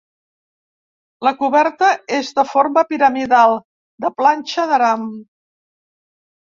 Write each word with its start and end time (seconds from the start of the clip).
La 1.27 1.33
coberta 1.41 1.91
és 2.21 2.33
de 2.41 2.47
forma 2.53 2.85
piramidal, 2.95 3.55
de 4.07 4.15
planxa 4.23 4.69
d'aram. 4.75 5.09